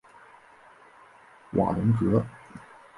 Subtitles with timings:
[1.51, 2.25] 瓦龙格。